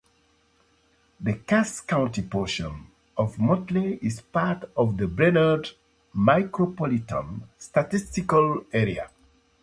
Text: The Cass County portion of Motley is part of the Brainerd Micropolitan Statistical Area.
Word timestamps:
The 1.19 1.33
Cass 1.45 1.79
County 1.81 2.23
portion 2.23 2.87
of 3.17 3.37
Motley 3.37 3.99
is 4.01 4.19
part 4.21 4.67
of 4.75 4.97
the 4.97 5.05
Brainerd 5.07 5.69
Micropolitan 6.15 7.41
Statistical 7.59 8.65
Area. 8.73 9.11